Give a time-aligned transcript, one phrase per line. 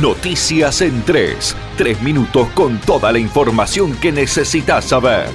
[0.00, 1.56] Noticias en 3.
[1.76, 5.28] Tres minutos con toda la información que necesitas saber.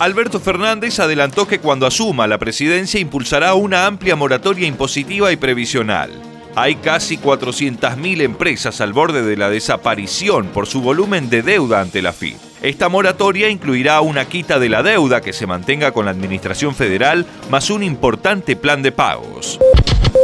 [0.00, 6.10] Alberto Fernández adelantó que cuando asuma la presidencia impulsará una amplia moratoria impositiva y previsional.
[6.54, 12.00] Hay casi 400.000 empresas al borde de la desaparición por su volumen de deuda ante
[12.00, 12.55] la FIP.
[12.62, 17.26] Esta moratoria incluirá una quita de la deuda que se mantenga con la Administración Federal,
[17.50, 19.58] más un importante plan de pagos.